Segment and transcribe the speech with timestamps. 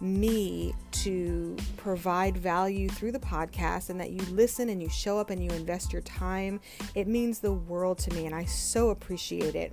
[0.00, 5.30] me to provide value through the podcast and that you listen and you show up
[5.30, 6.60] and you invest your time.
[6.94, 9.72] It means the world to me, and I so appreciate it.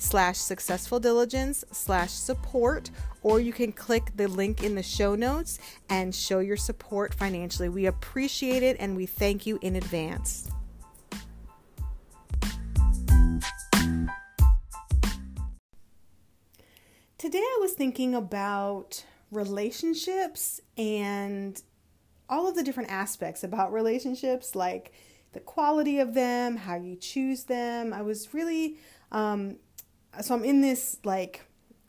[0.00, 2.90] slash successful diligence slash support
[3.22, 5.58] or you can click the link in the show notes
[5.90, 7.68] and show your support financially.
[7.68, 10.50] We appreciate it and we thank you in advance.
[17.18, 21.62] Today i was thinking about relationships and
[22.30, 24.92] all of the different aspects about relationships like
[25.32, 27.92] the quality of them how you choose them.
[27.92, 28.78] I was really
[29.12, 29.56] um,
[30.22, 31.42] so I'm in this like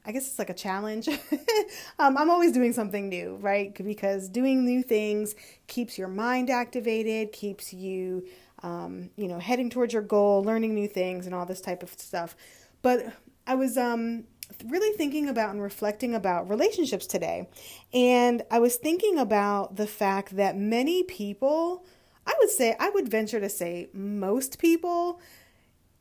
[0.04, 1.08] I guess it's like a challenge.
[2.00, 3.74] um, I'm always doing something new, right?
[3.76, 5.36] Because doing new things
[5.68, 8.26] keeps your mind activated, keeps you,
[8.64, 11.92] um, you know, heading towards your goal, learning new things, and all this type of
[11.92, 12.36] stuff.
[12.82, 13.14] But
[13.46, 14.24] I was um,
[14.66, 17.48] really thinking about and reflecting about relationships today.
[17.94, 21.86] And I was thinking about the fact that many people,
[22.26, 25.20] I would say, I would venture to say most people,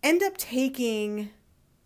[0.02, 1.30] end up taking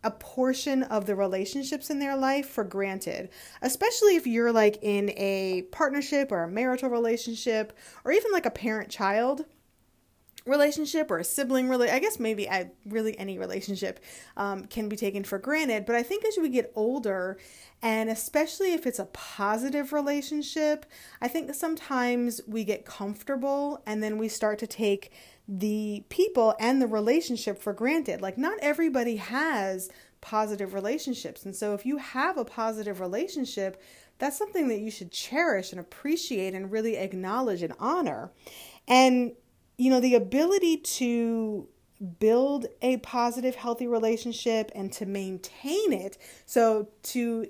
[0.05, 3.31] a portion of the relationships in their life for granted,
[3.63, 8.51] especially if you're like in a partnership or a marital relationship or even like a
[8.51, 9.47] parent child
[10.47, 14.01] relationship or a sibling really i guess maybe I, really any relationship
[14.37, 15.87] um, can be taken for granted.
[15.87, 17.39] But i think as we get older
[17.81, 20.85] and especially if it's a positive relationship
[21.23, 25.13] i think sometimes we get comfortable and then we start to take
[25.47, 28.23] the people and the relationship for granted.
[28.23, 29.91] Like, not everybody has
[30.21, 31.45] positive relationships.
[31.45, 33.81] And so, if you have a positive relationship,
[34.19, 38.31] that's something that you should cherish and appreciate and really acknowledge and honor.
[38.89, 39.33] And,
[39.77, 41.69] you know, the ability to
[42.19, 46.17] build a positive, healthy relationship and to maintain it.
[46.47, 47.49] So, to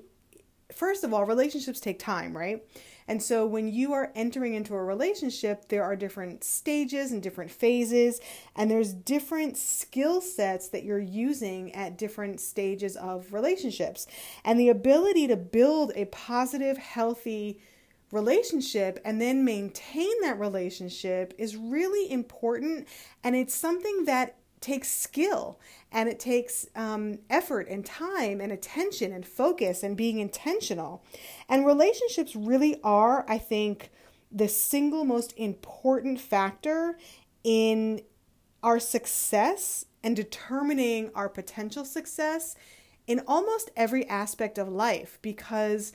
[0.75, 2.63] first of all, relationships take time, right?
[3.07, 7.51] And so when you are entering into a relationship, there are different stages and different
[7.51, 8.21] phases,
[8.57, 14.07] and there's different skill sets that you're using at different stages of relationships.
[14.45, 17.61] And the ability to build a positive, healthy
[18.11, 22.89] relationship and then maintain that relationship is really important.
[23.23, 25.61] And it's something that takes skill
[25.93, 31.05] and it takes um, effort and time and attention and focus and being intentional.
[31.49, 33.91] And relationships really are, I think,
[34.33, 36.99] the single most important factor
[37.45, 38.01] in
[38.63, 42.57] our success and determining our potential success
[43.07, 45.93] in almost every aspect of life because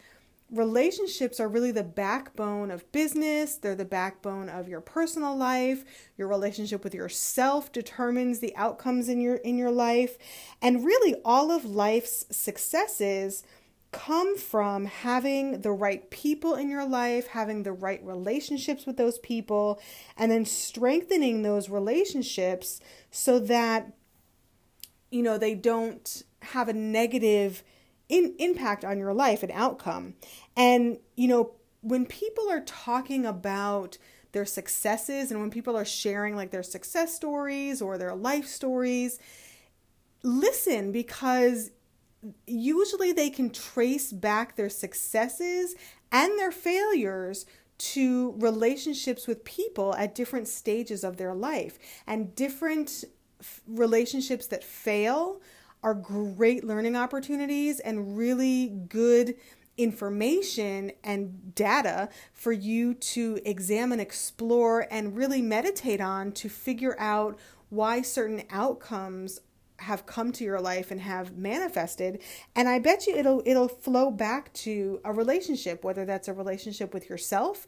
[0.51, 3.55] relationships are really the backbone of business.
[3.55, 5.83] They're the backbone of your personal life.
[6.17, 10.17] Your relationship with yourself determines the outcomes in your in your life.
[10.61, 13.43] And really all of life's successes
[13.91, 19.17] come from having the right people in your life having the right relationships with those
[19.19, 19.81] people
[20.15, 22.79] and then strengthening those relationships
[23.09, 23.91] so that
[25.09, 27.63] you know they don't have a negative
[28.09, 30.15] in, impact on your life and outcome.
[30.57, 31.51] And, you know,
[31.81, 33.97] when people are talking about
[34.31, 39.19] their successes and when people are sharing like their success stories or their life stories,
[40.23, 41.71] listen because
[42.45, 45.75] usually they can trace back their successes
[46.11, 47.45] and their failures
[47.77, 53.05] to relationships with people at different stages of their life and different
[53.39, 55.39] f- relationships that fail
[55.83, 59.35] are great learning opportunities and really good
[59.77, 67.39] information and data for you to examine, explore, and really meditate on to figure out
[67.69, 69.39] why certain outcomes
[69.77, 72.21] have come to your life and have manifested.
[72.55, 76.93] And i bet you it'll it'll flow back to a relationship whether that's a relationship
[76.93, 77.65] with yourself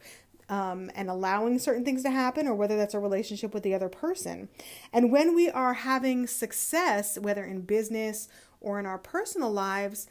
[0.52, 3.88] um, and allowing certain things to happen or whether that's a relationship with the other
[3.88, 4.50] person
[4.92, 8.28] and when we are having success whether in business
[8.60, 10.06] or in our personal lives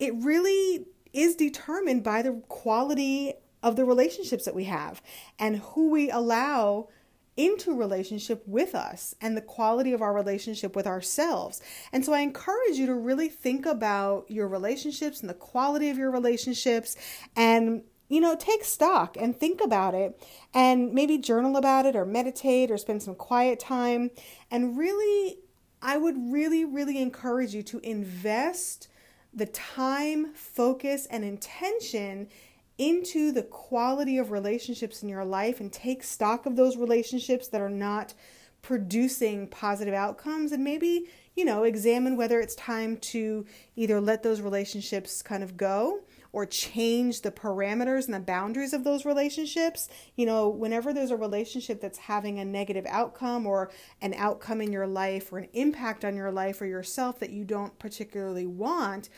[0.00, 3.32] it really is determined by the quality
[3.62, 5.00] of the relationships that we have
[5.38, 6.88] and who we allow
[7.36, 11.62] into relationship with us and the quality of our relationship with ourselves.
[11.92, 15.96] And so I encourage you to really think about your relationships and the quality of
[15.96, 16.96] your relationships
[17.36, 20.20] and you know, take stock and think about it
[20.54, 24.10] and maybe journal about it or meditate or spend some quiet time.
[24.50, 25.38] And really,
[25.82, 28.88] I would really, really encourage you to invest
[29.32, 32.28] the time, focus, and intention
[32.78, 37.60] into the quality of relationships in your life and take stock of those relationships that
[37.60, 38.14] are not
[38.62, 43.46] producing positive outcomes and maybe you know examine whether it's time to
[43.76, 46.00] either let those relationships kind of go
[46.32, 49.88] or change the parameters and the boundaries of those relationships.
[50.16, 53.70] You know, whenever there's a relationship that's having a negative outcome or
[54.00, 57.44] an outcome in your life or an impact on your life or yourself that you
[57.44, 59.08] don't particularly want,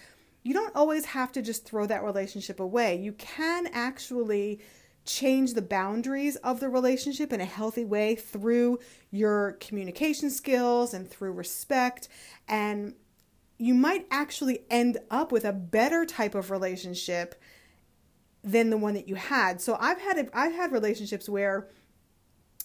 [0.42, 2.96] you don't always have to just throw that relationship away.
[2.96, 4.60] You can actually
[5.04, 8.78] change the boundaries of the relationship in a healthy way through
[9.10, 12.08] your communication skills and through respect.
[12.48, 12.94] And
[13.60, 17.34] you might actually end up with a better type of relationship
[18.42, 19.60] than the one that you had.
[19.60, 21.68] So I've had I've had relationships where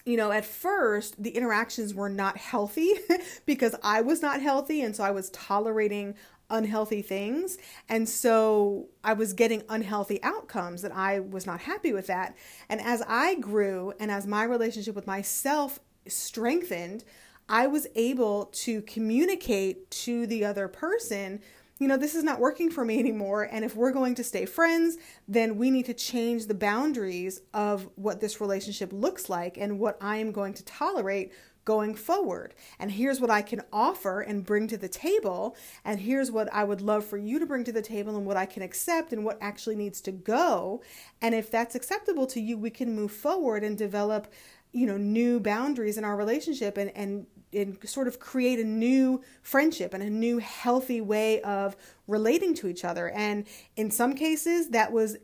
[0.05, 2.93] you know, at first the interactions were not healthy
[3.45, 6.15] because I was not healthy and so I was tolerating
[6.49, 7.57] unhealthy things.
[7.89, 12.37] And so I was getting unhealthy outcomes and I was not happy with that.
[12.69, 17.03] And as I grew and as my relationship with myself strengthened,
[17.47, 21.41] I was able to communicate to the other person,
[21.79, 23.43] you know, this is not working for me anymore.
[23.43, 24.97] And if we're going to stay friends,
[25.27, 29.97] then we need to change the boundaries of what this relationship looks like and what
[29.99, 31.33] I am going to tolerate
[31.65, 32.53] going forward.
[32.79, 35.57] And here's what I can offer and bring to the table.
[35.83, 38.37] And here's what I would love for you to bring to the table and what
[38.37, 40.81] I can accept and what actually needs to go.
[41.21, 44.31] And if that's acceptable to you, we can move forward and develop,
[44.75, 49.21] you know, new boundaries in our relationship and, and and sort of create a new
[49.41, 53.09] friendship and a new healthy way of relating to each other.
[53.11, 53.45] And
[53.77, 55.15] in some cases, that was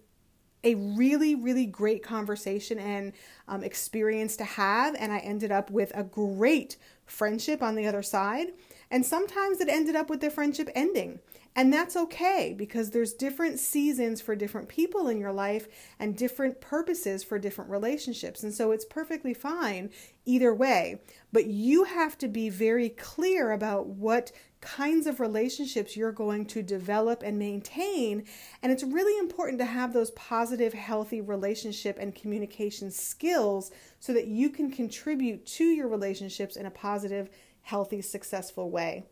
[0.64, 3.12] a really, really great conversation and
[3.50, 4.96] um, experience to have.
[4.98, 8.54] And I ended up with a great friendship on the other side.
[8.90, 11.20] And sometimes it ended up with the friendship ending.
[11.54, 15.68] And that's okay because there's different seasons for different people in your life
[16.00, 18.42] and different purposes for different relationships.
[18.42, 19.90] And so it's perfectly fine
[20.26, 21.02] either way.
[21.34, 24.32] But you have to be very clear about what
[24.62, 28.24] kinds of relationships you're going to develop and maintain.
[28.64, 34.28] And it's really important to have those positive, healthy relationship and communication skills so that
[34.28, 37.30] you can contribute to your relationships in a positive,
[37.64, 39.04] healthy, successful way.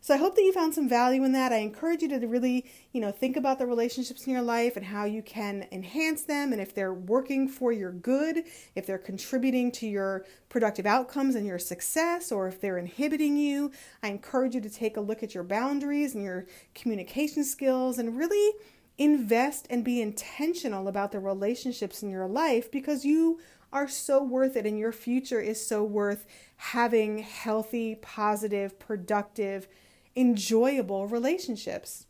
[0.00, 1.52] So I hope that you found some value in that.
[1.52, 4.86] I encourage you to really, you know, think about the relationships in your life and
[4.86, 9.72] how you can enhance them and if they're working for your good, if they're contributing
[9.72, 13.70] to your productive outcomes and your success or if they're inhibiting you.
[14.02, 18.16] I encourage you to take a look at your boundaries and your communication skills and
[18.16, 18.54] really
[18.98, 23.38] invest and be intentional about the relationships in your life because you
[23.72, 29.68] are so worth it and your future is so worth having healthy, positive, productive
[30.16, 32.06] enjoyable relationships.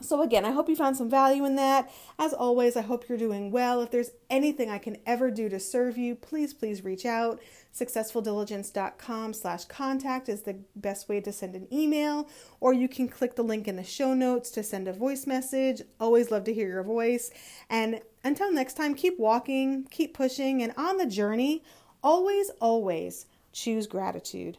[0.00, 1.90] So, again, I hope you found some value in that.
[2.18, 3.80] As always, I hope you're doing well.
[3.82, 7.40] If there's anything I can ever do to serve you, please, please reach out.
[7.74, 12.28] Successfuldiligence.com slash contact is the best way to send an email,
[12.58, 15.82] or you can click the link in the show notes to send a voice message.
[16.00, 17.30] Always love to hear your voice.
[17.68, 21.62] And until next time, keep walking, keep pushing, and on the journey,
[22.02, 24.58] always, always choose gratitude.